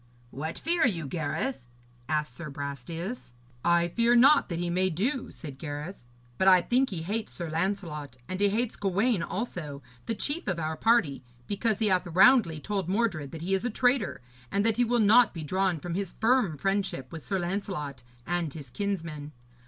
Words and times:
'What 0.31 0.57
fear 0.57 0.83
you, 0.87 1.05
Gareth?' 1.05 1.67
asked 2.09 2.33
Sir 2.33 2.49
Brastias. 2.49 3.31
'I 3.63 3.89
fear 3.89 4.15
naught 4.15 4.49
that 4.49 4.57
he 4.57 4.67
may 4.71 4.89
do,' 4.89 5.29
said 5.29 5.59
Gareth, 5.59 6.07
'but 6.39 6.47
I 6.47 6.59
think 6.59 6.89
he 6.89 7.03
hates 7.03 7.33
Sir 7.35 7.51
Lancelot 7.51 8.17
and 8.27 8.39
he 8.39 8.49
hates 8.49 8.75
Gawaine 8.75 9.21
also, 9.21 9.83
the 10.07 10.15
chief 10.15 10.47
of 10.47 10.57
our 10.57 10.75
party, 10.75 11.23
because 11.45 11.77
he 11.77 11.89
hath 11.89 12.07
roundly 12.07 12.59
told 12.59 12.89
Mordred 12.89 13.29
that 13.29 13.43
he 13.43 13.53
is 13.53 13.63
a 13.63 13.69
traitor, 13.69 14.21
and 14.51 14.65
that 14.65 14.77
he 14.77 14.83
will 14.83 14.97
not 14.97 15.35
be 15.35 15.43
drawn 15.43 15.79
from 15.79 15.93
his 15.93 16.13
firm 16.19 16.57
friendship 16.57 17.11
with 17.11 17.23
Sir 17.23 17.37
Lancelot 17.37 18.01
and 18.25 18.55
his 18.55 18.71
kinsmen. 18.71 19.33